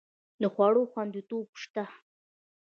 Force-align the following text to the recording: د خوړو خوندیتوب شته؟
د 0.41 0.43
خوړو 0.53 0.83
خوندیتوب 0.91 1.47
شته؟ 1.63 1.83